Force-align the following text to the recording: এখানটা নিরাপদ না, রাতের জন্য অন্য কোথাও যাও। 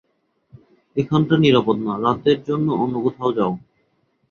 এখানটা 0.95 1.35
নিরাপদ 1.37 1.77
না, 1.85 1.93
রাতের 2.05 2.39
জন্য 2.47 2.67
অন্য 2.83 2.95
কোথাও 3.05 3.31
যাও। 3.37 3.53